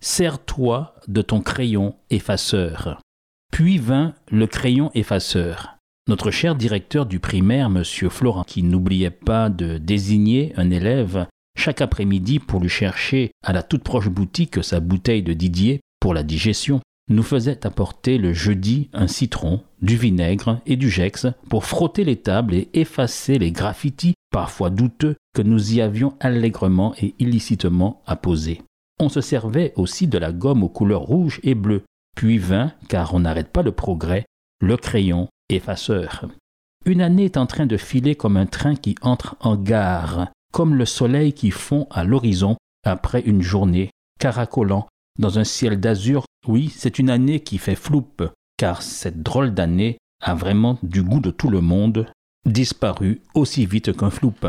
Sers-toi 0.00 0.94
de 1.08 1.22
ton 1.22 1.40
crayon 1.40 1.96
effaceur. 2.10 3.00
Puis 3.52 3.78
vint 3.78 4.14
le 4.30 4.46
crayon 4.46 4.92
effaceur. 4.94 5.76
Notre 6.08 6.30
cher 6.30 6.54
directeur 6.54 7.04
du 7.04 7.18
primaire, 7.18 7.66
M. 7.66 7.82
Florent, 7.84 8.44
qui 8.44 8.62
n'oubliait 8.62 9.10
pas 9.10 9.50
de 9.50 9.76
désigner 9.76 10.52
un 10.56 10.70
élève 10.70 11.26
chaque 11.56 11.80
après-midi 11.80 12.38
pour 12.38 12.60
lui 12.60 12.68
chercher 12.68 13.32
à 13.44 13.52
la 13.52 13.64
toute 13.64 13.82
proche 13.82 14.08
boutique 14.08 14.62
sa 14.62 14.78
bouteille 14.78 15.24
de 15.24 15.32
Didier 15.32 15.80
pour 16.00 16.14
la 16.14 16.22
digestion, 16.22 16.80
nous 17.10 17.24
faisait 17.24 17.66
apporter 17.66 18.18
le 18.18 18.32
jeudi 18.32 18.90
un 18.92 19.08
citron, 19.08 19.64
du 19.82 19.96
vinaigre 19.96 20.60
et 20.66 20.76
du 20.76 20.90
gex 20.90 21.26
pour 21.48 21.64
frotter 21.64 22.04
les 22.04 22.16
tables 22.16 22.54
et 22.54 22.68
effacer 22.72 23.38
les 23.38 23.50
graffitis, 23.50 24.14
parfois 24.30 24.70
douteux, 24.70 25.16
que 25.34 25.42
nous 25.42 25.74
y 25.74 25.80
avions 25.80 26.14
allègrement 26.20 26.94
et 27.00 27.14
illicitement 27.18 28.02
apposés. 28.06 28.60
On 29.00 29.08
se 29.08 29.20
servait 29.20 29.72
aussi 29.76 30.06
de 30.08 30.18
la 30.18 30.32
gomme 30.32 30.62
aux 30.62 30.68
couleurs 30.68 31.02
rouge 31.02 31.40
et 31.44 31.54
bleu, 31.54 31.84
puis 32.16 32.38
vint, 32.38 32.72
car 32.88 33.14
on 33.14 33.20
n'arrête 33.20 33.52
pas 33.52 33.62
le 33.62 33.72
progrès, 33.72 34.24
le 34.60 34.76
crayon 34.76 35.28
effaceur. 35.48 36.26
Une 36.84 37.00
année 37.00 37.26
est 37.26 37.36
en 37.36 37.46
train 37.46 37.66
de 37.66 37.76
filer 37.76 38.16
comme 38.16 38.36
un 38.36 38.46
train 38.46 38.74
qui 38.74 38.96
entre 39.02 39.36
en 39.40 39.56
gare, 39.56 40.28
comme 40.52 40.74
le 40.74 40.84
soleil 40.84 41.32
qui 41.32 41.50
fond 41.50 41.86
à 41.90 42.02
l'horizon 42.04 42.56
après 42.84 43.20
une 43.20 43.42
journée, 43.42 43.90
caracolant 44.18 44.88
dans 45.18 45.38
un 45.38 45.44
ciel 45.44 45.78
d'azur. 45.78 46.24
Oui, 46.46 46.72
c'est 46.74 46.98
une 46.98 47.10
année 47.10 47.40
qui 47.40 47.58
fait 47.58 47.74
floupe, 47.74 48.24
car 48.56 48.82
cette 48.82 49.22
drôle 49.22 49.54
d'année 49.54 49.98
a 50.22 50.34
vraiment 50.34 50.78
du 50.82 51.02
goût 51.02 51.20
de 51.20 51.30
tout 51.30 51.50
le 51.50 51.60
monde, 51.60 52.06
disparu 52.46 53.20
aussi 53.34 53.66
vite 53.66 53.96
qu'un 53.96 54.10
floupe. 54.10 54.46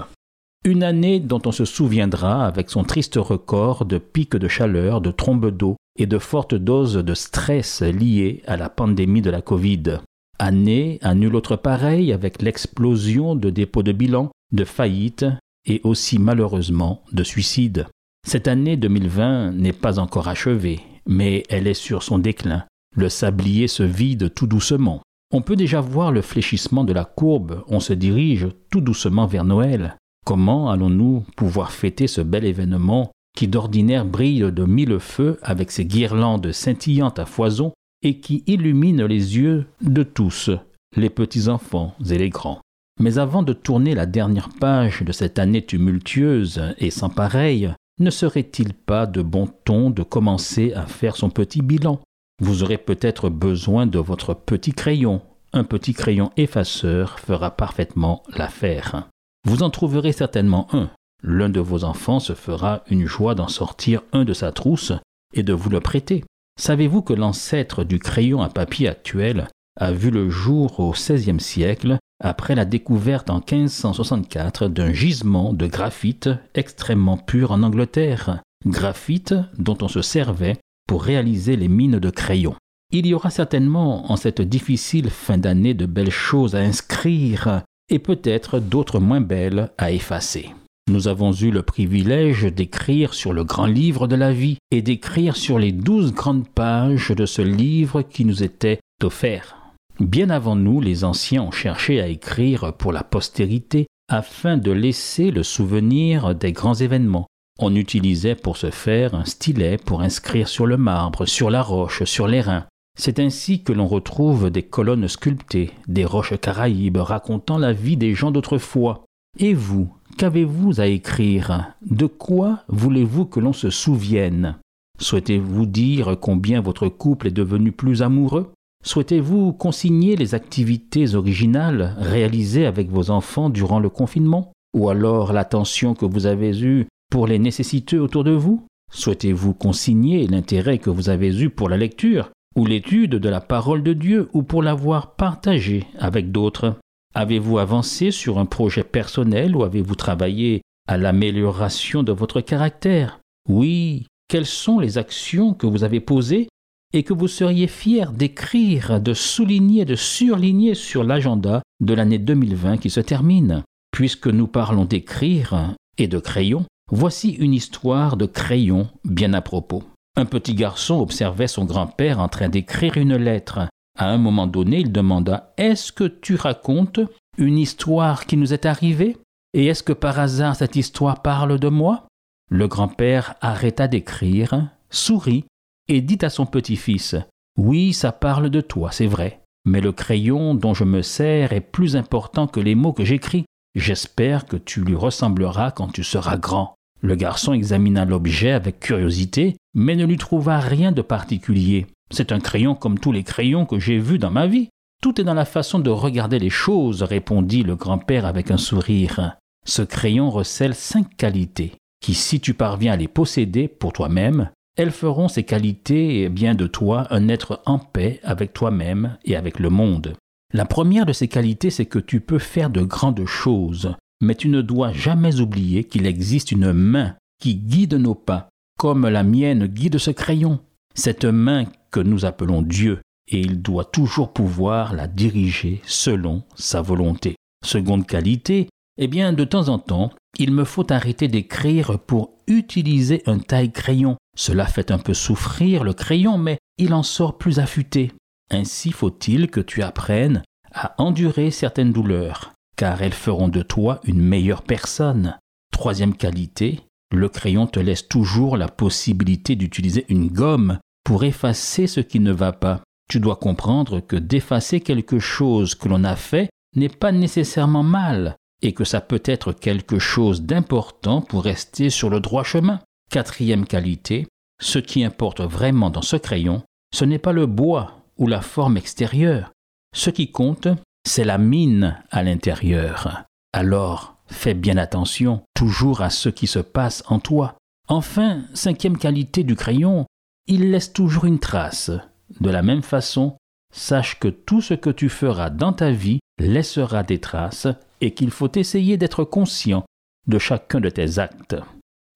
Une 0.66 0.84
année 0.84 1.22
dont 1.22 1.42
on 1.46 1.54
se 1.54 1.64
souviendra 1.64 2.46
avec 2.46 2.70
son 2.70 2.84
triste 2.84 3.16
record 3.16 3.86
de 3.86 3.98
pics 3.98 4.36
de 4.36 4.48
chaleur, 4.50 5.00
de 5.00 5.10
trombes 5.10 5.56
d'eau 5.56 5.78
et 5.98 6.06
de 6.06 6.18
fortes 6.18 6.56
doses 6.56 6.96
de 6.96 7.14
stress 7.14 7.82
liées 7.82 8.44
à 8.46 8.58
la 8.58 8.70
pandémie 8.70 9.22
de 9.22 9.30
la 9.30 9.42
Covid. 9.42 10.00
Année 10.38 11.00
à 11.02 11.16
nul 11.16 11.36
autre 11.36 11.56
pareil 11.56 12.12
avec 12.12 12.42
l'explosion 12.42 13.36
de 13.36 13.50
dépôts 13.50 13.84
de 13.84 13.94
bilan, 13.94 14.32
de 14.52 14.66
faillites 14.66 15.26
et 15.66 15.80
aussi 15.86 16.20
malheureusement 16.20 17.04
de 17.14 17.24
suicides. 17.24 17.88
Cette 18.28 18.50
année 18.50 18.76
2020 18.76 19.52
n'est 19.52 19.72
pas 19.72 19.98
encore 19.98 20.28
achevée, 20.28 20.82
mais 21.08 21.44
elle 21.50 21.68
est 21.68 21.74
sur 21.74 22.04
son 22.04 22.20
déclin. 22.20 22.66
Le 22.98 23.08
sablier 23.08 23.70
se 23.70 23.84
vide 23.84 24.34
tout 24.34 24.48
doucement. 24.48 25.02
On 25.32 25.42
peut 25.42 25.56
déjà 25.56 25.80
voir 25.80 26.12
le 26.12 26.22
fléchissement 26.22 26.84
de 26.84 26.92
la 26.92 27.06
courbe, 27.06 27.64
on 27.68 27.80
se 27.80 27.94
dirige 27.94 28.48
tout 28.70 28.82
doucement 28.82 29.26
vers 29.26 29.46
Noël. 29.46 29.96
Comment 30.26 30.70
allons-nous 30.70 31.24
pouvoir 31.36 31.72
fêter 31.72 32.08
ce 32.08 32.22
bel 32.22 32.46
événement 32.46 33.12
qui 33.36 33.48
d'ordinaire 33.48 34.06
brille 34.06 34.52
de 34.52 34.64
mille 34.66 35.00
feux 35.00 35.40
avec 35.42 35.72
ses 35.72 35.86
guirlandes 35.86 36.52
scintillantes 36.52 37.20
à 37.20 37.26
foison 37.26 37.74
et 38.02 38.20
qui 38.20 38.44
illumine 38.48 39.06
les 39.06 39.38
yeux 39.38 39.66
de 39.82 40.04
tous, 40.04 40.52
les 40.96 41.10
petits-enfants 41.10 41.96
et 42.10 42.18
les 42.18 42.30
grands? 42.30 42.62
Mais 43.00 43.18
avant 43.18 43.44
de 43.44 43.54
tourner 43.54 43.96
la 43.96 44.06
dernière 44.06 44.50
page 44.50 45.02
de 45.02 45.12
cette 45.12 45.40
année 45.40 45.66
tumultueuse 45.66 46.62
et 46.78 46.92
sans 46.92 47.10
pareille, 47.10 47.74
ne 48.00 48.10
serait-il 48.10 48.74
pas 48.74 49.06
de 49.06 49.22
bon 49.22 49.48
ton 49.66 49.90
de 49.90 50.04
commencer 50.04 50.74
à 50.74 50.86
faire 50.86 51.16
son 51.16 51.30
petit 51.30 51.62
bilan? 51.62 52.00
Vous 52.42 52.64
aurez 52.64 52.78
peut-être 52.78 53.30
besoin 53.30 53.88
de 53.88 54.00
votre 54.00 54.34
petit 54.34 54.74
crayon. 54.74 55.22
Un 55.54 55.64
petit 55.64 55.94
crayon 55.94 56.32
effaceur 56.38 57.20
fera 57.20 57.52
parfaitement 57.52 58.24
l'affaire. 58.34 59.10
Vous 59.46 59.64
en 59.64 59.70
trouverez 59.70 60.12
certainement 60.12 60.68
un. 60.74 60.90
L'un 61.24 61.50
de 61.50 61.60
vos 61.60 61.84
enfants 61.84 62.20
se 62.20 62.34
fera 62.34 62.84
une 62.90 63.06
joie 63.06 63.36
d'en 63.36 63.48
sortir 63.48 64.02
un 64.14 64.26
de 64.26 64.34
sa 64.34 64.52
trousse 64.52 64.94
et 65.34 65.44
de 65.44 65.54
vous 65.54 65.70
le 65.70 65.80
prêter. 65.80 66.24
Savez-vous 66.60 67.02
que 67.02 67.14
l'ancêtre 67.14 67.84
du 67.84 68.00
crayon 68.00 68.42
à 68.42 68.50
papier 68.50 68.88
actuel 68.88 69.48
a 69.80 69.92
vu 69.92 70.12
le 70.12 70.30
jour 70.30 70.80
au 70.80 70.92
XVIe 70.92 71.40
siècle 71.40 71.98
après 72.22 72.56
la 72.56 72.66
découverte 72.66 73.30
en 73.30 73.38
1564 73.38 74.68
d'un 74.68 74.92
gisement 74.92 75.54
de 75.54 75.68
graphite 75.68 76.30
extrêmement 76.54 77.18
pur 77.18 77.52
en 77.52 77.64
Angleterre, 77.64 78.42
graphite 78.66 79.34
dont 79.58 79.78
on 79.82 79.88
se 79.88 80.02
servait 80.02 80.58
pour 80.86 81.04
réaliser 81.04 81.56
les 81.56 81.70
mines 81.70 82.00
de 82.00 82.10
crayon. 82.10 82.56
Il 82.92 83.06
y 83.06 83.14
aura 83.14 83.30
certainement 83.30 84.12
en 84.12 84.18
cette 84.18 84.42
difficile 84.42 85.10
fin 85.10 85.38
d'année 85.38 85.74
de 85.74 85.86
belles 85.86 86.12
choses 86.12 86.56
à 86.56 86.60
inscrire 86.60 87.62
et 87.90 88.00
peut-être 88.00 88.60
d'autres 88.60 89.00
moins 89.00 89.22
belles 89.22 89.72
à 89.78 89.92
effacer. 89.92 90.50
Nous 90.90 91.08
avons 91.08 91.32
eu 91.34 91.52
le 91.52 91.62
privilège 91.62 92.44
d'écrire 92.46 93.14
sur 93.14 93.32
le 93.32 93.44
grand 93.44 93.68
livre 93.68 94.08
de 94.08 94.16
la 94.16 94.32
vie 94.32 94.58
et 94.72 94.82
d'écrire 94.82 95.36
sur 95.36 95.60
les 95.60 95.72
douze 95.72 96.14
grandes 96.14 96.48
pages 96.48 97.12
de 97.12 97.26
ce 97.28 97.44
livre 97.44 98.02
qui 98.02 98.26
nous 98.26 98.42
était 98.44 98.80
offert. 99.04 99.56
Bien 100.00 100.30
avant 100.30 100.56
nous, 100.56 100.82
les 100.82 101.04
anciens 101.04 101.44
ont 101.44 101.52
cherché 101.52 102.02
à 102.02 102.08
écrire 102.08 102.74
pour 102.74 102.92
la 102.92 103.04
postérité 103.04 103.86
afin 104.10 104.58
de 104.58 104.72
laisser 104.72 105.30
le 105.30 105.44
souvenir 105.44 106.34
des 106.34 106.54
grands 106.54 106.74
événements. 106.74 107.28
On 107.60 107.76
utilisait 107.76 108.36
pour 108.36 108.58
ce 108.58 108.72
faire 108.72 109.14
un 109.14 109.26
stylet 109.26 109.78
pour 109.78 110.02
inscrire 110.02 110.48
sur 110.48 110.66
le 110.66 110.78
marbre, 110.78 111.26
sur 111.26 111.50
la 111.50 111.62
roche, 111.62 112.04
sur 112.06 112.28
l'airain. 112.28 112.66
C'est 113.00 113.20
ainsi 113.20 113.64
que 113.64 113.72
l'on 113.72 113.88
retrouve 113.88 114.50
des 114.50 114.64
colonnes 114.64 115.08
sculptées, 115.08 115.72
des 115.88 116.04
roches 116.04 116.38
caraïbes 116.38 116.98
racontant 116.98 117.58
la 117.58 117.72
vie 117.72 117.96
des 117.96 118.14
gens 118.14 118.30
d'autrefois. 118.30 119.06
Et 119.38 119.54
vous, 119.54 119.88
qu'avez-vous 120.18 120.82
à 120.82 120.88
écrire? 120.88 121.76
De 121.90 122.08
quoi 122.08 122.66
voulez-vous 122.68 123.26
que 123.26 123.40
l'on 123.40 123.54
se 123.54 123.70
souvienne? 123.70 124.58
Souhaitez-vous 125.00 125.66
dire 125.66 126.18
combien 126.20 126.60
votre 126.60 126.90
couple 126.90 127.28
est 127.28 127.32
devenu 127.32 127.72
plus 127.72 128.02
amoureux? 128.02 128.52
Souhaitez-vous 128.84 129.54
consigner 129.54 130.18
les 130.18 130.36
activités 130.36 131.16
originales 131.16 131.96
réalisées 132.00 132.66
avec 132.66 132.90
vos 132.90 133.12
enfants 133.12 133.50
durant 133.50 133.80
le 133.80 133.90
confinement? 133.90 134.52
Ou 134.76 134.90
alors 134.90 135.32
l'attention 135.32 135.94
que 135.94 136.06
vous 136.06 136.26
avez 136.26 136.62
eue 136.62 136.86
pour 137.10 137.28
les 137.28 137.40
nécessiteux 137.40 138.02
autour 138.02 138.26
de 138.26 138.32
vous? 138.32 138.66
Souhaitez-vous 138.92 139.54
consigner 139.54 140.28
l'intérêt 140.28 140.80
que 140.80 140.90
vous 140.90 141.08
avez 141.08 141.42
eu 141.42 141.50
pour 141.50 141.70
la 141.70 141.78
lecture? 141.78 142.32
Ou 142.56 142.66
l'étude 142.66 143.16
de 143.16 143.30
la 143.30 143.42
parole 143.42 143.84
de 143.84 143.94
Dieu 143.94 144.30
ou 144.34 144.44
pour 144.44 144.64
l'avoir 144.64 145.16
partagée 145.16 145.86
avec 145.98 146.32
d'autres 146.32 146.76
Avez-vous 147.16 147.58
avancé 147.58 148.12
sur 148.12 148.38
un 148.38 148.46
projet 148.46 148.84
personnel 148.84 149.56
ou 149.56 149.64
avez-vous 149.64 149.96
travaillé 149.96 150.62
à 150.88 150.98
l'amélioration 150.98 152.04
de 152.04 152.12
votre 152.12 152.40
caractère? 152.40 153.20
Oui, 153.48 154.06
quelles 154.28 154.46
sont 154.46 154.80
les 154.80 155.00
actions 155.00 155.56
que 155.56 155.66
vous 155.66 155.84
avez 155.84 156.02
posées 156.02 156.48
et 156.94 157.04
que 157.04 157.14
vous 157.14 157.28
seriez 157.28 157.68
fier 157.68 158.12
d'écrire, 158.12 159.02
de 159.02 159.16
souligner, 159.16 159.86
de 159.86 159.96
surligner 159.96 160.76
sur 160.76 161.04
l'agenda 161.04 161.64
de 161.80 161.94
l'année 161.96 162.20
2020 162.20 162.78
qui 162.78 162.92
se 162.92 163.00
termine? 163.00 163.64
Puisque 163.92 164.28
nous 164.28 164.48
parlons 164.48 164.86
d'écrire 164.86 165.76
et 165.98 166.08
de 166.08 166.20
crayon, 166.20 166.66
voici 166.92 167.32
une 167.32 167.56
histoire 167.56 168.18
de 168.18 168.28
crayon 168.28 168.88
bien 169.04 169.34
à 169.34 169.42
propos. 169.42 169.84
Un 170.20 170.26
petit 170.26 170.54
garçon 170.54 171.00
observait 171.00 171.48
son 171.48 171.64
grand-père 171.64 172.20
en 172.20 172.28
train 172.28 172.50
d'écrire 172.50 172.98
une 172.98 173.16
lettre. 173.16 173.70
À 173.98 174.10
un 174.10 174.18
moment 174.18 174.48
donné, 174.48 174.80
il 174.80 174.92
demanda 174.92 175.54
Est-ce 175.56 175.94
que 175.94 176.04
tu 176.04 176.36
racontes 176.36 177.00
une 177.38 177.58
histoire 177.58 178.26
qui 178.26 178.36
nous 178.36 178.54
est 178.54 178.66
arrivée? 178.66 179.16
Et 179.54 179.68
est-ce 179.68 179.82
que 179.82 179.94
par 179.94 180.20
hasard 180.20 180.58
cette 180.58 180.76
histoire 180.76 181.22
parle 181.22 181.58
de 181.58 181.70
moi? 181.70 182.06
Le 182.52 182.68
grand-père 182.68 183.36
arrêta 183.40 183.88
d'écrire, 183.88 184.68
sourit 184.90 185.46
et 185.88 186.02
dit 186.02 186.20
à 186.22 186.30
son 186.30 186.46
petit-fils 186.46 187.16
Oui, 187.58 187.94
ça 187.94 188.12
parle 188.12 188.50
de 188.50 188.60
toi, 188.60 188.92
c'est 188.92 189.08
vrai, 189.08 189.40
mais 189.64 189.80
le 189.80 189.94
crayon 189.94 190.54
dont 190.54 190.74
je 190.74 190.84
me 190.84 191.02
sers 191.02 191.54
est 191.54 191.62
plus 191.62 191.96
important 191.96 192.46
que 192.46 192.60
les 192.60 192.76
mots 192.76 192.92
que 192.92 193.06
j'écris. 193.06 193.46
J'espère 193.74 194.48
que 194.48 194.58
tu 194.58 194.82
lui 194.82 194.96
ressembleras 194.96 195.72
quand 195.72 195.94
tu 195.94 196.04
seras 196.04 196.36
grand. 196.36 196.76
Le 197.02 197.16
garçon 197.16 197.54
examina 197.54 198.04
l'objet 198.04 198.52
avec 198.52 198.82
curiosité, 198.82 199.56
mais 199.74 199.96
ne 199.96 200.06
lui 200.06 200.18
trouva 200.18 200.60
rien 200.60 200.92
de 200.92 201.02
particulier. 201.02 201.88
C'est 202.12 202.32
un 202.32 202.40
crayon 202.40 202.76
comme 202.76 203.00
tous 203.00 203.12
les 203.12 203.24
crayons 203.24 203.66
que 203.66 203.80
j'ai 203.80 204.00
vus 204.00 204.20
dans 204.20 204.32
ma 204.32 204.48
vie. 204.48 204.70
Tout 205.02 205.22
est 205.22 205.24
dans 205.24 205.34
la 205.34 205.46
façon 205.46 205.80
de 205.80 205.90
regarder 205.90 206.40
les 206.40 206.50
choses, 206.50 207.04
répondit 207.04 207.64
le 207.64 207.76
grand-père 207.76 208.26
avec 208.26 208.52
un 208.52 208.58
sourire. 208.58 209.38
Ce 209.66 209.82
crayon 209.82 210.30
recèle 210.30 210.76
cinq 210.76 211.16
qualités, 211.16 211.74
qui, 212.02 212.14
si 212.14 212.40
tu 212.40 212.54
parviens 212.54 212.94
à 212.94 212.98
les 212.98 213.08
posséder 213.08 213.68
pour 213.68 213.94
toi-même, 213.94 214.50
elles 214.76 214.92
feront 214.92 215.28
ces 215.28 215.44
qualités 215.44 216.24
eh 216.24 216.30
bien 216.30 216.56
de 216.56 216.68
toi 216.68 217.08
un 217.12 217.28
être 217.28 217.62
en 217.66 217.80
paix 217.80 218.20
avec 218.24 218.54
toi-même 218.54 219.18
et 219.26 219.36
avec 219.36 219.60
le 219.60 219.70
monde. 219.70 220.16
La 220.54 220.66
première 220.66 221.06
de 221.06 221.14
ces 221.14 221.28
qualités, 221.28 221.70
c'est 221.70 221.86
que 221.86 222.00
tu 222.00 222.22
peux 222.22 222.40
faire 222.40 222.70
de 222.70 222.82
grandes 222.82 223.26
choses, 223.26 223.94
mais 224.22 224.36
tu 224.36 224.50
ne 224.50 224.62
dois 224.62 224.92
jamais 224.92 225.40
oublier 225.40 225.84
qu'il 225.84 226.08
existe 226.08 226.52
une 226.52 226.74
main 226.74 227.16
qui 227.40 227.56
guide 227.56 227.94
nos 227.94 228.16
pas, 228.16 228.49
comme 228.80 229.10
la 229.10 229.24
mienne 229.24 229.68
guide 229.68 229.98
ce 229.98 230.10
crayon. 230.10 230.62
Cette 230.96 231.26
main 231.26 231.66
que 231.92 232.00
nous 232.00 232.24
appelons 232.24 232.62
Dieu, 232.62 233.02
et 233.28 233.42
il 233.42 233.62
doit 233.62 233.84
toujours 233.84 234.32
pouvoir 234.32 234.96
la 234.96 235.08
diriger 235.08 235.82
selon 235.86 236.44
sa 236.56 236.82
volonté. 236.82 237.36
Seconde 237.64 238.08
qualité, 238.08 238.70
eh 238.98 239.08
bien, 239.08 239.34
de 239.34 239.44
temps 239.44 239.68
en 239.68 239.80
temps, 239.80 240.12
il 240.38 240.54
me 240.54 240.64
faut 240.64 240.92
arrêter 240.94 241.28
d'écrire 241.28 242.00
pour 242.00 242.38
utiliser 242.48 243.22
un 243.26 243.40
taille-crayon. 243.40 244.16
Cela 244.38 244.66
fait 244.66 244.92
un 244.92 244.98
peu 244.98 245.14
souffrir 245.14 245.84
le 245.84 245.94
crayon, 245.94 246.38
mais 246.38 246.58
il 246.78 246.94
en 246.94 247.04
sort 247.04 247.38
plus 247.38 247.60
affûté. 247.60 248.14
Ainsi 248.50 248.94
faut-il 248.94 249.52
que 249.52 249.60
tu 249.60 249.84
apprennes 249.84 250.42
à 250.74 250.96
endurer 251.02 251.52
certaines 251.52 251.92
douleurs, 251.92 252.54
car 252.78 253.02
elles 253.02 253.12
feront 253.12 253.50
de 253.50 253.62
toi 253.62 254.00
une 254.06 254.22
meilleure 254.22 254.64
personne. 254.64 255.38
Troisième 255.74 256.16
qualité, 256.16 256.80
le 257.12 257.30
crayon 257.30 257.68
te 257.68 257.80
laisse 257.80 258.08
toujours 258.08 258.58
la 258.58 258.68
possibilité 258.68 259.56
d'utiliser 259.56 260.06
une 260.10 260.28
gomme 260.28 260.80
pour 261.04 261.24
effacer 261.24 261.88
ce 261.88 262.00
qui 262.00 262.20
ne 262.20 262.32
va 262.32 262.52
pas. 262.52 262.82
Tu 263.10 263.20
dois 263.20 263.36
comprendre 263.36 264.00
que 264.00 264.16
d'effacer 264.16 264.82
quelque 264.82 265.20
chose 265.20 265.74
que 265.76 265.88
l'on 265.88 266.04
a 266.04 266.16
fait 266.16 266.50
n'est 266.76 266.90
pas 266.90 267.12
nécessairement 267.12 267.84
mal, 267.84 268.36
et 268.62 268.74
que 268.74 268.84
ça 268.84 269.02
peut 269.02 269.24
être 269.26 269.54
quelque 269.54 270.00
chose 270.00 270.44
d'important 270.44 271.22
pour 271.22 271.44
rester 271.44 271.90
sur 271.90 272.10
le 272.10 272.20
droit 272.20 272.44
chemin. 272.44 272.80
Quatrième 273.10 273.66
qualité, 273.66 274.28
ce 274.62 274.78
qui 274.80 275.04
importe 275.04 275.42
vraiment 275.42 275.90
dans 275.90 276.02
ce 276.02 276.18
crayon, 276.18 276.62
ce 276.94 277.06
n'est 277.06 277.20
pas 277.20 277.32
le 277.32 277.46
bois 277.46 278.04
ou 278.18 278.28
la 278.28 278.42
forme 278.42 278.78
extérieure. 278.78 279.52
Ce 279.96 280.10
qui 280.10 280.32
compte, 280.32 280.68
c'est 281.08 281.24
la 281.24 281.38
mine 281.38 281.98
à 282.12 282.22
l'intérieur. 282.22 283.24
Alors, 283.54 284.19
fais 284.30 284.54
bien 284.54 284.78
attention 284.78 285.42
toujours 285.54 286.02
à 286.02 286.10
ce 286.10 286.30
qui 286.30 286.48
se 286.48 286.60
passe 286.60 287.04
en 287.08 287.20
toi. 287.20 287.56
Enfin, 287.88 288.44
cinquième 288.54 288.98
qualité 288.98 289.44
du 289.44 289.56
crayon, 289.56 290.06
il 290.48 290.72
laisse 290.72 290.94
toujours 290.94 291.26
une 291.26 291.40
trace. 291.40 291.92
De 292.40 292.50
la 292.50 292.62
même 292.62 292.84
façon, 292.84 293.38
sache 293.74 294.20
que 294.20 294.28
tout 294.28 294.62
ce 294.62 294.74
que 294.74 294.90
tu 294.90 295.10
feras 295.10 295.50
dans 295.50 295.74
ta 295.74 295.92
vie 295.92 296.20
laissera 296.40 297.04
des 297.04 297.20
traces 297.20 297.68
et 298.02 298.14
qu'il 298.14 298.32
faut 298.32 298.52
essayer 298.56 298.98
d'être 298.98 299.24
conscient 299.24 299.84
de 300.28 300.40
chacun 300.40 300.80
de 300.80 300.90
tes 300.90 301.20
actes. 301.20 301.56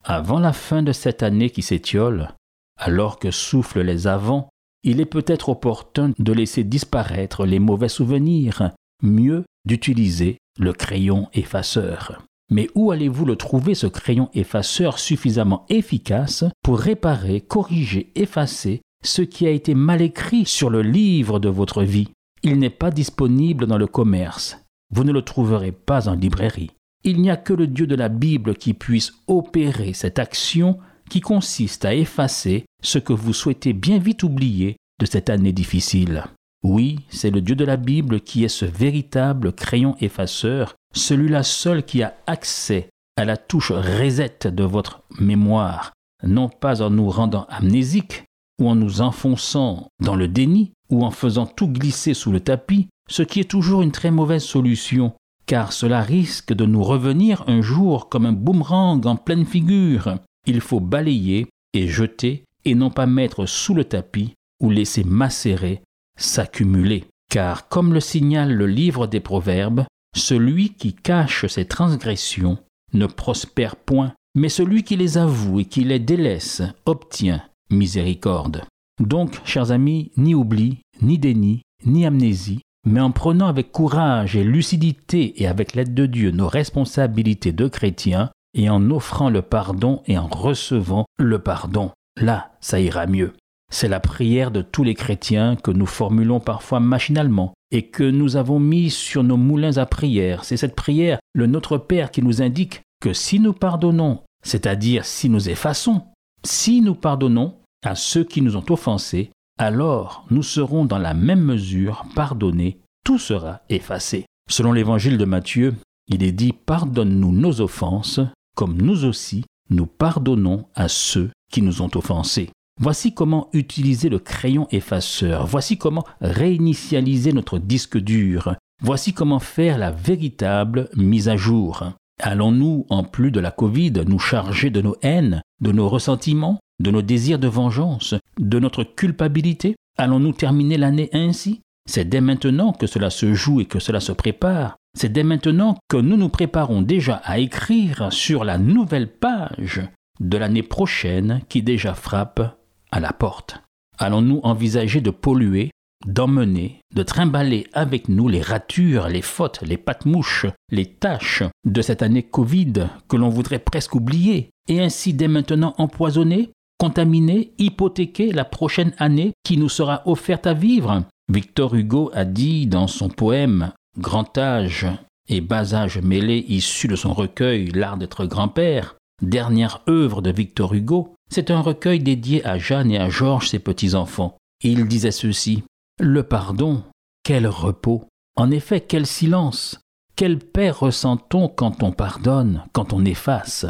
Avant 0.04 0.40
la 0.40 0.54
fin 0.54 0.84
de 0.84 0.92
cette 0.92 1.24
année 1.24 1.50
qui 1.50 1.62
s'étiole, 1.62 2.34
alors 2.78 3.20
que 3.20 3.32
soufflent 3.32 3.82
les 3.82 4.08
avants, 4.08 4.50
il 4.84 5.00
est 5.00 5.06
peut-être 5.06 5.50
opportun 5.50 6.14
de 6.20 6.34
laisser 6.34 6.64
disparaître 6.64 7.46
les 7.46 7.60
mauvais 7.60 7.90
souvenirs, 7.90 8.72
mieux 9.02 9.46
d'utiliser 9.66 10.38
le 10.60 10.74
crayon 10.74 11.30
effaceur. 11.34 12.24
Mais 12.52 12.70
où 12.76 12.92
allez-vous 12.92 13.26
le 13.26 13.36
trouver, 13.36 13.74
ce 13.74 13.88
crayon 13.88 14.30
effaceur 14.34 15.00
suffisamment 15.00 15.66
efficace 15.70 16.44
pour 16.64 16.80
réparer, 16.80 17.42
corriger, 17.42 18.12
effacer 18.16 18.82
ce 19.04 19.22
qui 19.22 19.48
a 19.48 19.50
été 19.50 19.74
mal 19.74 20.02
écrit 20.02 20.46
sur 20.46 20.70
le 20.70 20.82
livre 20.82 21.40
de 21.40 21.50
votre 21.50 21.84
vie? 21.84 22.10
Il 22.44 22.60
n'est 22.60 22.70
pas 22.70 22.92
disponible 22.92 23.66
dans 23.66 23.78
le 23.78 23.88
commerce. 23.88 24.60
Vous 24.92 25.04
ne 25.04 25.12
le 25.12 25.22
trouverez 25.22 25.72
pas 25.72 26.10
en 26.10 26.16
librairie. 26.16 26.72
Il 27.04 27.22
n'y 27.22 27.32
a 27.32 27.38
que 27.38 27.54
le 27.54 27.68
Dieu 27.68 27.88
de 27.88 27.96
la 27.96 28.10
Bible 28.10 28.56
qui 28.56 28.74
puisse 28.74 29.14
opérer 29.28 29.94
cette 29.94 30.20
action 30.20 30.78
qui 31.10 31.22
consiste 31.22 31.86
à 31.86 31.96
effacer 31.96 32.66
ce 32.82 33.00
que 33.00 33.14
vous 33.14 33.34
souhaitez 33.34 33.74
bien 33.74 33.98
vite 33.98 34.24
oublier 34.24 34.78
de 35.00 35.06
cette 35.06 35.30
année 35.30 35.52
difficile. 35.52 36.26
Oui, 36.64 37.00
c'est 37.10 37.30
le 37.30 37.42
Dieu 37.42 37.56
de 37.56 37.66
la 37.66 37.76
Bible 37.76 38.22
qui 38.22 38.46
est 38.46 38.50
ce 38.50 38.64
véritable 38.66 39.52
crayon 39.52 39.96
effaceur, 40.00 40.76
celui-là 40.94 41.44
seul 41.44 41.84
qui 41.84 42.02
a 42.02 42.16
accès 42.26 42.90
à 43.18 43.26
la 43.26 43.36
touche 43.36 43.72
reset 43.72 44.40
de 44.46 44.64
votre 44.64 45.04
mémoire, 45.20 45.92
non 46.24 46.48
pas 46.48 46.82
en 46.82 46.90
nous 46.90 47.10
rendant 47.10 47.46
amnésiques, 47.50 48.24
ou 48.62 48.70
en 48.70 48.76
nous 48.76 49.02
enfonçant 49.02 49.88
dans 50.02 50.16
le 50.16 50.28
déni, 50.28 50.72
ou 50.90 51.04
en 51.04 51.12
faisant 51.12 51.46
tout 51.46 51.68
glisser 51.68 52.14
sous 52.14 52.32
le 52.32 52.40
tapis, 52.40 52.88
ce 53.10 53.24
qui 53.24 53.40
est 53.42 53.50
toujours 53.50 53.82
une 53.82 53.92
très 53.92 54.12
mauvaise 54.12 54.44
solution, 54.44 55.14
car 55.46 55.74
cela 55.74 56.02
risque 56.02 56.54
de 56.54 56.66
nous 56.66 56.84
revenir 56.84 57.44
un 57.48 57.62
jour 57.62 58.08
comme 58.08 58.26
un 58.26 58.32
boomerang 58.32 59.06
en 59.06 59.18
pleine 59.18 59.46
figure. 59.46 60.18
Il 60.48 60.62
faut 60.62 60.80
balayer 60.80 61.48
et 61.74 61.88
jeter 61.88 62.46
et 62.64 62.76
non 62.76 62.90
pas 62.90 63.06
mettre 63.06 63.46
sous 63.46 63.74
le 63.74 63.84
tapis 63.84 64.34
ou 64.62 64.70
laisser 64.70 65.04
macérer, 65.04 65.82
s'accumuler. 66.18 67.06
Car 67.30 67.68
comme 67.68 67.94
le 67.94 68.00
signale 68.00 68.54
le 68.54 68.68
livre 68.68 69.08
des 69.08 69.20
Proverbes, 69.20 69.86
celui 70.16 70.70
qui 70.74 70.94
cache 70.94 71.48
ses 71.48 71.66
transgressions 71.66 72.60
ne 72.94 73.08
prospère 73.08 73.76
point, 73.76 74.14
mais 74.36 74.50
celui 74.50 74.84
qui 74.84 74.96
les 74.96 75.18
avoue 75.18 75.60
et 75.60 75.66
qui 75.66 75.84
les 75.84 76.00
délaisse 76.00 76.62
obtient 76.86 77.44
miséricorde. 77.72 78.64
Donc, 79.00 79.42
chers 79.44 79.72
amis, 79.72 80.12
ni 80.18 80.36
oubli, 80.36 80.80
ni 81.02 81.18
déni, 81.18 81.64
ni 81.86 82.06
amnésie, 82.06 82.62
mais 82.86 83.00
en 83.00 83.12
prenant 83.12 83.48
avec 83.48 83.72
courage 83.72 84.36
et 84.36 84.44
lucidité 84.44 85.42
et 85.42 85.48
avec 85.48 85.74
l'aide 85.74 85.94
de 85.94 86.06
Dieu 86.06 86.32
nos 86.32 86.48
responsabilités 86.48 87.52
de 87.52 87.68
chrétiens, 87.68 88.30
et 88.54 88.70
en 88.70 88.92
offrant 88.92 89.30
le 89.30 89.42
pardon 89.42 90.04
et 90.06 90.18
en 90.18 90.28
recevant 90.28 91.06
le 91.18 91.40
pardon, 91.40 91.92
là, 92.22 92.52
ça 92.62 92.80
ira 92.80 93.08
mieux. 93.08 93.34
C'est 93.74 93.88
la 93.88 94.00
prière 94.00 94.52
de 94.52 94.62
tous 94.62 94.84
les 94.84 94.94
chrétiens 94.94 95.56
que 95.56 95.72
nous 95.72 95.88
formulons 95.88 96.40
parfois 96.40 96.80
machinalement 96.80 97.56
et 97.72 97.88
que 97.88 98.04
nous 98.04 98.36
avons 98.36 98.60
mis 98.60 98.92
sur 98.92 99.24
nos 99.24 99.36
moulins 99.36 99.78
à 99.78 99.88
prière. 99.88 100.44
C'est 100.44 100.58
cette 100.58 100.76
prière, 100.76 101.18
le 101.34 101.48
Notre 101.48 101.80
Père, 101.80 102.12
qui 102.12 102.22
nous 102.22 102.44
indique 102.44 102.84
que 103.02 103.14
si 103.14 103.40
nous 103.40 103.52
pardonnons, 103.52 104.20
c'est-à-dire 104.46 105.06
si 105.06 105.28
nous 105.28 105.50
effaçons, 105.50 106.04
si 106.44 106.82
nous 106.82 106.94
pardonnons 106.94 107.56
à 107.84 107.96
ceux 107.96 108.24
qui 108.24 108.44
nous 108.44 108.58
ont 108.58 108.66
offensés, 108.70 109.32
alors 109.58 110.28
nous 110.30 110.44
serons 110.44 110.86
dans 110.86 111.00
la 111.00 111.16
même 111.16 111.42
mesure 111.42 112.06
pardonnés, 112.14 112.78
tout 113.04 113.18
sera 113.18 113.62
effacé. 113.70 114.28
Selon 114.52 114.72
l'évangile 114.72 115.18
de 115.18 115.26
Matthieu, 115.26 115.74
il 116.08 116.22
est 116.22 116.32
dit 116.32 116.54
Pardonne-nous 116.54 117.32
nos 117.32 117.60
offenses, 117.60 118.20
comme 118.56 118.80
nous 118.80 119.04
aussi 119.04 119.46
nous 119.72 119.88
pardonnons 119.88 120.68
à 120.76 120.88
ceux 120.90 121.32
qui 121.52 121.64
nous 121.64 121.82
ont 121.82 121.90
offensés. 121.96 122.52
Voici 122.82 123.14
comment 123.14 123.50
utiliser 123.54 124.10
le 124.10 124.18
crayon 124.20 124.68
effaceur, 124.72 125.46
voici 125.46 125.78
comment 125.78 126.06
réinitialiser 126.22 127.32
notre 127.32 127.60
disque 127.60 127.98
dur, 128.00 128.56
voici 128.82 129.14
comment 129.14 129.40
faire 129.40 129.78
la 129.78 129.92
véritable 129.92 130.90
mise 130.96 131.30
à 131.30 131.38
jour. 131.38 131.92
Allons-nous, 132.20 132.86
en 132.90 133.04
plus 133.04 133.32
de 133.32 133.40
la 133.40 133.52
Covid, 133.52 133.94
nous 134.08 134.20
charger 134.20 134.72
de 134.72 134.82
nos 134.82 134.96
haines, 135.04 135.42
de 135.62 135.72
nos 135.72 135.88
ressentiments, 135.88 136.60
de 136.80 136.90
nos 136.90 137.04
désirs 137.04 137.40
de 137.40 137.48
vengeance, 137.48 138.16
de 138.40 138.60
notre 138.60 138.84
culpabilité? 138.84 139.76
Allons-nous 139.98 140.34
terminer 140.34 140.78
l'année 140.78 141.10
ainsi? 141.14 141.62
C'est 141.88 142.10
dès 142.10 142.22
maintenant 142.22 142.74
que 142.74 142.88
cela 142.88 143.10
se 143.10 143.34
joue 143.34 143.62
et 143.62 143.66
que 143.66 143.80
cela 143.80 144.00
se 144.00 144.12
prépare. 144.12 144.78
C'est 144.98 145.12
dès 145.12 145.24
maintenant 145.24 145.78
que 145.90 145.98
nous 145.98 146.18
nous 146.18 146.30
préparons 146.30 146.82
déjà 146.82 147.16
à 147.24 147.38
écrire 147.38 148.12
sur 148.12 148.44
la 148.44 148.58
nouvelle 148.58 149.12
page 149.12 149.82
de 150.20 150.38
l'année 150.38 150.64
prochaine 150.64 151.42
qui 151.50 151.62
déjà 151.62 151.94
frappe 151.94 152.58
à 152.94 153.00
la 153.00 153.12
porte. 153.12 153.62
Allons-nous 153.98 154.40
envisager 154.44 155.02
de 155.02 155.10
polluer, 155.10 155.72
d'emmener, 156.06 156.80
de 156.94 157.02
trimballer 157.04 157.68
avec 157.74 158.08
nous 158.08 158.28
les 158.28 158.42
ratures, 158.42 159.08
les 159.08 159.22
fautes, 159.22 159.62
les 159.64 159.78
pattes-mouches, 159.78 160.46
les 160.70 160.86
tâches 160.86 161.44
de 161.66 161.82
cette 161.82 162.04
année 162.04 162.24
Covid 162.24 162.88
que 163.10 163.18
l'on 163.18 163.30
voudrait 163.30 163.60
presque 163.60 163.96
oublier, 163.96 164.52
et 164.68 164.80
ainsi 164.80 165.14
dès 165.14 165.28
maintenant 165.28 165.74
empoisonner 165.78 166.52
contaminer, 166.80 167.54
hypothéquer 167.60 168.34
la 168.34 168.44
prochaine 168.44 168.94
année 168.98 169.32
qui 169.46 169.56
nous 169.56 169.70
sera 169.70 170.02
offerte 170.06 170.46
à 170.48 170.54
vivre? 170.54 171.04
Victor 171.32 171.76
Hugo 171.76 172.12
a 172.14 172.26
dit 172.26 172.68
dans 172.68 172.88
son 172.88 173.08
poème 173.08 173.72
Grand 173.98 174.38
âge 174.38 174.88
et 175.30 175.40
bas 175.40 175.74
âge 175.74 176.00
mêlés 176.00 176.44
issu 176.50 176.90
de 176.90 176.98
son 176.98 177.14
recueil 177.14 177.68
L'art 177.68 177.96
d'être 177.96 178.26
grand-père, 178.26 178.96
dernière 179.22 179.82
œuvre 179.88 180.22
de 180.22 180.32
Victor 180.32 180.74
Hugo, 180.74 181.16
c'est 181.34 181.50
un 181.50 181.62
recueil 181.62 182.00
dédié 182.00 182.46
à 182.46 182.60
Jeanne 182.60 182.92
et 182.92 183.00
à 183.00 183.10
Georges, 183.10 183.50
ses 183.50 183.60
petits-enfants. 183.60 184.38
il 184.64 184.88
disait 184.88 185.12
ceci 185.12 185.64
Le 186.00 186.22
pardon, 186.22 186.84
quel 187.24 187.48
repos 187.48 188.08
En 188.36 188.52
effet, 188.52 188.82
quel 188.82 189.08
silence 189.08 189.80
Quelle 190.16 190.38
paix 190.38 190.70
ressent-on 190.70 191.48
quand 191.50 191.82
on 191.82 191.92
pardonne, 191.92 192.64
quand 192.72 192.94
on 192.94 193.04
efface? 193.04 193.66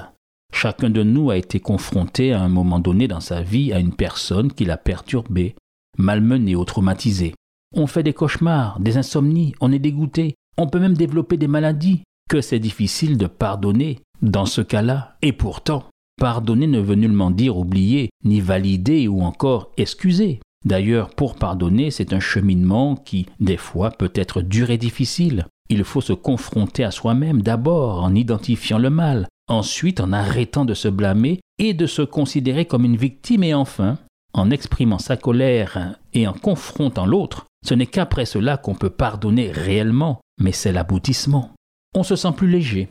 Chacun 0.53 0.89
de 0.89 1.03
nous 1.03 1.31
a 1.31 1.37
été 1.37 1.61
confronté 1.61 2.33
à 2.33 2.41
un 2.41 2.49
moment 2.49 2.79
donné 2.79 3.07
dans 3.07 3.21
sa 3.21 3.41
vie 3.41 3.71
à 3.71 3.79
une 3.79 3.95
personne 3.95 4.51
qui 4.51 4.65
l'a 4.65 4.77
perturbé, 4.77 5.55
malmené 5.97 6.57
ou 6.57 6.65
traumatisé. 6.65 7.33
On 7.75 7.87
fait 7.87 8.03
des 8.03 8.13
cauchemars, 8.13 8.79
des 8.81 8.97
insomnies, 8.97 9.55
on 9.61 9.71
est 9.71 9.79
dégoûté, 9.79 10.35
on 10.57 10.67
peut 10.67 10.79
même 10.79 10.97
développer 10.97 11.37
des 11.37 11.47
maladies, 11.47 12.03
que 12.29 12.41
c'est 12.41 12.59
difficile 12.59 13.17
de 13.17 13.27
pardonner 13.27 14.01
dans 14.21 14.45
ce 14.45 14.61
cas-là. 14.61 15.15
Et 15.21 15.31
pourtant, 15.31 15.85
Pardonner 16.17 16.67
ne 16.67 16.79
veut 16.79 16.95
nullement 16.95 17.31
dire 17.31 17.57
oublier, 17.57 18.09
ni 18.23 18.39
valider 18.39 19.07
ou 19.07 19.21
encore 19.21 19.71
excuser. 19.77 20.39
D'ailleurs, 20.65 21.09
pour 21.09 21.35
pardonner, 21.35 21.91
c'est 21.91 22.13
un 22.13 22.19
cheminement 22.19 22.95
qui, 22.95 23.25
des 23.39 23.57
fois, 23.57 23.91
peut 23.91 24.11
être 24.15 24.41
dur 24.41 24.69
et 24.69 24.77
difficile. 24.77 25.45
Il 25.69 25.83
faut 25.83 26.01
se 26.01 26.13
confronter 26.13 26.83
à 26.83 26.91
soi-même 26.91 27.41
d'abord 27.41 28.03
en 28.03 28.15
identifiant 28.15 28.77
le 28.77 28.89
mal, 28.89 29.27
ensuite 29.47 29.99
en 29.99 30.13
arrêtant 30.13 30.65
de 30.65 30.73
se 30.73 30.87
blâmer 30.87 31.39
et 31.57 31.73
de 31.73 31.85
se 31.85 32.01
considérer 32.01 32.65
comme 32.65 32.85
une 32.85 32.97
victime 32.97 33.43
et 33.43 33.53
enfin, 33.53 33.97
en 34.33 34.51
exprimant 34.51 34.99
sa 34.99 35.17
colère 35.17 35.95
et 36.13 36.27
en 36.27 36.33
confrontant 36.33 37.05
l'autre, 37.05 37.45
ce 37.65 37.73
n'est 37.73 37.87
qu'après 37.87 38.25
cela 38.25 38.57
qu'on 38.57 38.75
peut 38.75 38.89
pardonner 38.89 39.51
réellement, 39.51 40.21
mais 40.39 40.51
c'est 40.51 40.71
l'aboutissement. 40.71 41.51
On 41.95 42.03
se 42.03 42.15
sent 42.15 42.31
plus 42.35 42.49
léger, 42.49 42.89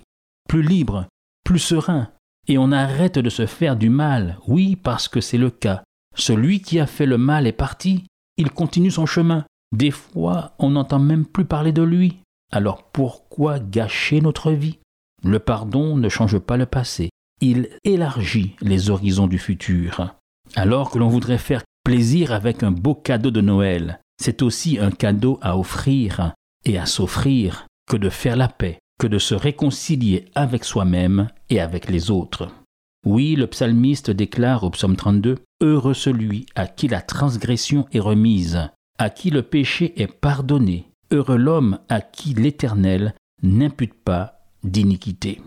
plus 0.49 0.63
libre, 0.63 1.07
plus 1.45 1.59
serein, 1.59 2.09
et 2.49 2.59
on 2.59 2.73
arrête 2.73 3.19
de 3.19 3.31
se 3.31 3.47
faire 3.47 3.77
du 3.77 3.91
mal, 3.91 4.39
oui, 4.47 4.77
parce 4.77 5.09
que 5.09 5.21
c'est 5.21 5.39
le 5.39 5.51
cas. 5.51 5.83
Celui 6.17 6.61
qui 6.61 6.81
a 6.81 6.87
fait 6.87 7.07
le 7.07 7.19
mal 7.19 7.47
est 7.47 7.53
parti, 7.53 8.05
il 8.37 8.51
continue 8.51 8.91
son 8.91 9.07
chemin. 9.07 9.45
Des 9.75 9.91
fois, 9.91 10.55
on 10.59 10.71
n'entend 10.71 10.99
même 10.99 11.25
plus 11.25 11.45
parler 11.45 11.73
de 11.73 11.83
lui. 11.83 12.19
Alors 12.53 12.85
pourquoi 12.93 13.59
gâcher 13.59 14.21
notre 14.21 14.53
vie? 14.53 14.79
Le 15.25 15.39
pardon 15.39 15.97
ne 15.97 16.09
change 16.09 16.39
pas 16.39 16.57
le 16.57 16.67
passé, 16.67 17.11
il 17.41 17.71
élargit 17.85 18.57
les 18.61 18.91
horizons 18.91 19.27
du 19.27 19.39
futur. 19.39 20.15
Alors 20.55 20.91
que 20.91 20.99
l'on 20.99 21.09
voudrait 21.09 21.39
faire 21.39 21.63
plaisir 21.85 22.33
avec 22.33 22.63
un 22.63 22.71
beau 22.71 22.95
cadeau 22.95 23.31
de 23.31 23.41
Noël, 23.41 24.01
c'est 24.21 24.43
aussi 24.43 24.79
un 24.79 24.91
cadeau 24.91 25.39
à 25.41 25.57
offrir 25.57 26.35
et 26.65 26.79
à 26.79 26.87
s'offrir 26.87 27.67
que 27.89 27.97
de 27.97 28.11
faire 28.11 28.37
la 28.37 28.49
paix, 28.49 28.79
que 28.99 29.07
de 29.07 29.19
se 29.19 29.35
réconcilier 29.35 30.27
avec 30.35 30.65
soi-même 30.65 31.29
et 31.51 31.61
avec 31.61 31.91
les 31.91 32.11
autres. 32.11 32.49
Oui, 33.05 33.35
le 33.35 33.49
psalmiste 33.49 34.11
déclare 34.11 34.63
au 34.63 34.71
psaume 34.71 34.97
32 34.97 35.39
Heureux 35.61 35.95
celui 35.95 36.47
à 36.55 36.67
qui 36.67 36.89
la 36.89 37.01
transgression 37.01 37.87
est 37.93 38.01
remise, 38.01 38.69
à 38.99 39.11
qui 39.11 39.31
le 39.31 39.43
péché 39.43 40.01
est 40.01 40.13
pardonné, 40.13 40.89
heureux 41.11 41.37
l'homme 41.37 41.79
à 41.89 42.01
qui 42.01 42.35
l'Éternel 42.35 43.15
n'impute 43.43 43.95
pas 43.95 44.41
d'iniquité. 44.65 45.41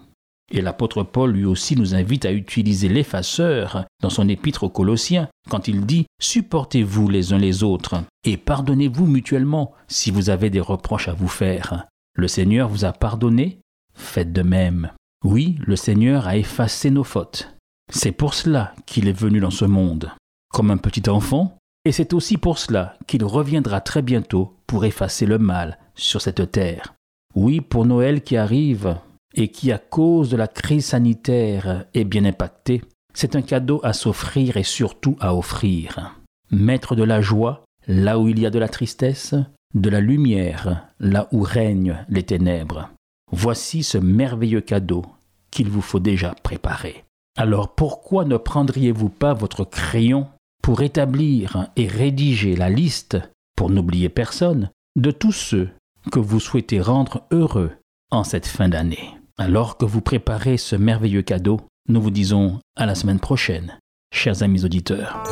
Et 0.51 0.61
l'apôtre 0.61 1.03
Paul 1.03 1.31
lui 1.31 1.45
aussi 1.45 1.75
nous 1.75 1.95
invite 1.95 2.25
à 2.25 2.31
utiliser 2.31 2.87
l'effaceur 2.87 3.85
dans 4.01 4.09
son 4.09 4.29
épître 4.29 4.63
aux 4.63 4.69
Colossiens 4.69 5.27
quand 5.49 5.67
il 5.67 5.85
dit 5.85 6.05
Supportez-vous 6.21 7.09
les 7.09 7.33
uns 7.33 7.37
les 7.37 7.63
autres 7.63 8.03
et 8.23 8.37
pardonnez-vous 8.37 9.07
mutuellement 9.07 9.73
si 9.87 10.11
vous 10.11 10.29
avez 10.29 10.49
des 10.49 10.59
reproches 10.59 11.07
à 11.07 11.13
vous 11.13 11.27
faire. 11.27 11.87
Le 12.15 12.29
Seigneur 12.29 12.69
vous 12.69 12.85
a 12.85 12.93
pardonné, 12.93 13.59
faites 13.93 14.31
de 14.31 14.41
même. 14.41 14.91
Oui, 15.25 15.57
le 15.65 15.75
Seigneur 15.75 16.27
a 16.27 16.37
effacé 16.37 16.89
nos 16.89 17.03
fautes. 17.03 17.55
C'est 17.91 18.13
pour 18.13 18.33
cela 18.33 18.73
qu'il 18.85 19.07
est 19.07 19.19
venu 19.19 19.41
dans 19.41 19.51
ce 19.51 19.65
monde, 19.65 20.11
comme 20.49 20.71
un 20.71 20.77
petit 20.77 21.09
enfant, 21.09 21.57
et 21.83 21.91
c'est 21.91 22.13
aussi 22.13 22.37
pour 22.37 22.57
cela 22.57 22.97
qu'il 23.05 23.25
reviendra 23.25 23.81
très 23.81 24.01
bientôt 24.01 24.55
pour 24.65 24.85
effacer 24.85 25.25
le 25.25 25.37
mal 25.37 25.77
sur 25.93 26.21
cette 26.21 26.51
terre. 26.51 26.93
Oui, 27.35 27.59
pour 27.59 27.85
Noël 27.85 28.21
qui 28.21 28.37
arrive, 28.37 28.97
et 29.33 29.49
qui, 29.49 29.73
à 29.73 29.77
cause 29.77 30.29
de 30.29 30.37
la 30.37 30.47
crise 30.47 30.85
sanitaire, 30.85 31.85
est 31.93 32.05
bien 32.05 32.23
impacté, 32.23 32.81
c'est 33.13 33.35
un 33.35 33.41
cadeau 33.41 33.81
à 33.83 33.91
s'offrir 33.91 34.55
et 34.55 34.63
surtout 34.63 35.17
à 35.19 35.35
offrir. 35.35 36.15
Mettre 36.49 36.95
de 36.95 37.03
la 37.03 37.21
joie 37.21 37.65
là 37.87 38.19
où 38.19 38.27
il 38.27 38.39
y 38.39 38.45
a 38.45 38.49
de 38.49 38.59
la 38.59 38.67
tristesse, 38.67 39.35
de 39.73 39.89
la 39.89 39.99
lumière 39.99 40.87
là 40.99 41.27
où 41.31 41.41
règnent 41.41 42.05
les 42.09 42.23
ténèbres. 42.23 42.89
Voici 43.31 43.83
ce 43.83 43.97
merveilleux 43.97 44.61
cadeau 44.61 45.05
qu'il 45.51 45.69
vous 45.69 45.81
faut 45.81 45.99
déjà 45.99 46.35
préparer. 46.43 47.03
Alors 47.37 47.75
pourquoi 47.75 48.25
ne 48.25 48.37
prendriez-vous 48.37 49.09
pas 49.09 49.33
votre 49.33 49.65
crayon 49.65 50.27
pour 50.63 50.81
établir 50.81 51.67
et 51.75 51.87
rédiger 51.87 52.55
la 52.55 52.69
liste, 52.69 53.17
pour 53.55 53.69
n'oublier 53.69 54.09
personne, 54.09 54.69
de 54.95 55.11
tous 55.11 55.33
ceux 55.33 55.69
que 56.11 56.19
vous 56.19 56.39
souhaitez 56.39 56.79
rendre 56.79 57.23
heureux 57.31 57.71
en 58.11 58.23
cette 58.23 58.47
fin 58.47 58.69
d'année? 58.69 59.17
Alors 59.37 59.77
que 59.77 59.85
vous 59.85 60.01
préparez 60.01 60.57
ce 60.57 60.77
merveilleux 60.77 61.23
cadeau, 61.23 61.59
nous 61.89 62.01
vous 62.01 62.11
disons 62.11 62.59
à 62.77 62.85
la 62.85 62.95
semaine 62.95 63.19
prochaine, 63.19 63.79
chers 64.13 64.43
amis 64.43 64.63
auditeurs. 64.63 65.23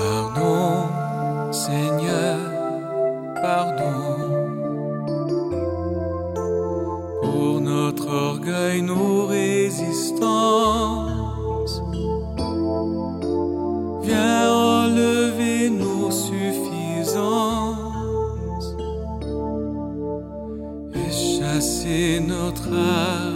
Seigneur, 1.54 2.40
pardon. 3.40 4.18
Pour 7.22 7.62
notre 7.62 8.10
orgueil, 8.10 8.82
nos 8.82 9.28
résistances. 9.28 10.24
Viens 14.02 14.52
enlever 14.52 15.70
nos 15.70 16.10
suffisances 16.10 17.16
et 20.96 21.12
chasser 21.12 22.20
notre 22.20 22.74
âme. 22.74 23.33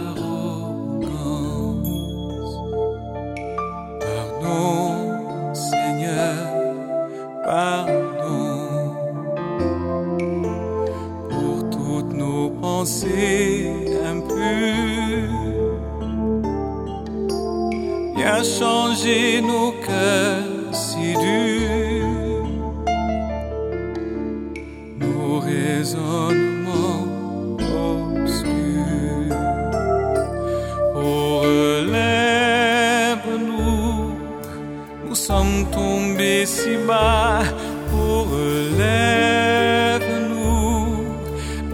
Oh, 36.90 38.24
relève-nous 38.24 38.94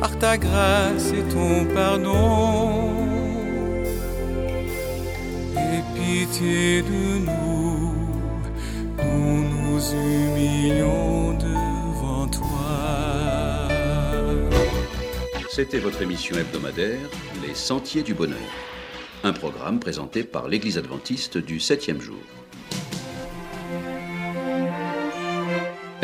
par 0.00 0.18
ta 0.18 0.36
grâce 0.36 1.12
et 1.12 1.22
ton 1.32 1.64
pardon. 1.74 2.94
de 6.40 7.18
nous, 7.18 7.94
nous 8.98 9.44
nous 9.44 9.80
humilions 9.92 11.38
devant 11.38 12.26
toi. 12.26 13.68
C'était 15.48 15.78
votre 15.78 16.02
émission 16.02 16.36
hebdomadaire, 16.36 16.98
Les 17.46 17.54
Sentiers 17.54 18.02
du 18.02 18.14
Bonheur. 18.14 18.38
Un 19.22 19.32
programme 19.32 19.78
présenté 19.78 20.24
par 20.24 20.48
l'Église 20.48 20.76
adventiste 20.76 21.38
du 21.38 21.60
septième 21.60 22.00
jour. 22.00 22.18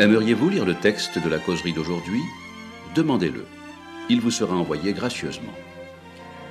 Aimeriez-vous 0.01 0.49
lire 0.49 0.65
le 0.65 0.73
texte 0.73 1.19
de 1.23 1.29
la 1.29 1.37
causerie 1.37 1.73
d'aujourd'hui? 1.73 2.23
Demandez-le. 2.95 3.45
Il 4.09 4.19
vous 4.19 4.31
sera 4.31 4.55
envoyé 4.55 4.93
gracieusement. 4.93 5.53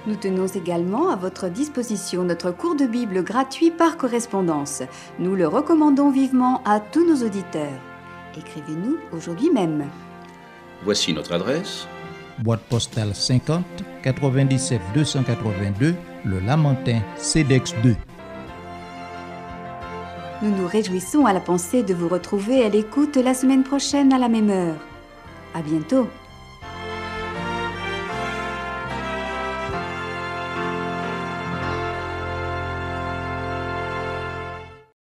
Nous 0.07 0.15
tenons 0.15 0.47
également 0.47 1.09
à 1.11 1.17
votre 1.17 1.49
disposition 1.49 2.23
notre 2.23 2.53
cours 2.53 2.77
de 2.77 2.87
Bible 2.87 3.25
gratuit 3.25 3.73
par 3.73 3.97
correspondance. 3.97 4.85
Nous 5.19 5.35
le 5.35 5.49
recommandons 5.49 6.13
vivement 6.13 6.63
à 6.65 6.79
tous 6.79 7.05
nos 7.05 7.27
auditeurs. 7.27 7.81
Écrivez-nous 8.39 8.99
aujourd'hui 9.13 9.51
même. 9.51 9.85
Voici 10.85 11.13
notre 11.13 11.33
adresse. 11.33 11.89
Boîte 12.39 12.63
postale 12.69 13.17
50 13.17 13.65
97 14.05 14.81
282 14.95 15.97
Le 16.25 16.39
Lamentin 16.39 17.01
CEDEX 17.17 17.75
2. 17.83 17.97
Nous 20.43 20.51
nous 20.51 20.67
réjouissons 20.67 21.27
à 21.27 21.35
la 21.35 21.41
pensée 21.41 21.83
de 21.83 21.93
vous 21.93 22.09
retrouver 22.09 22.65
à 22.65 22.71
l'écoute 22.71 23.17
la 23.17 23.35
semaine 23.35 23.63
prochaine 23.63 24.11
à 24.13 24.19
la 24.19 24.31
même 24.31 24.49
heure. 24.49 24.77
À 25.55 25.61
bientôt. 25.61 26.09